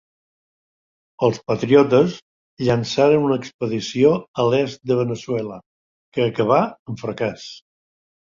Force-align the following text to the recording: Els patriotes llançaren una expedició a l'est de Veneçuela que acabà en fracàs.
Els 1.25 1.35
patriotes 1.51 2.15
llançaren 2.69 3.27
una 3.27 3.37
expedició 3.43 4.15
a 4.41 4.47
l'est 4.53 4.81
de 4.93 4.99
Veneçuela 5.03 5.59
que 6.19 6.27
acabà 6.31 6.59
en 6.95 6.99
fracàs. 7.05 7.47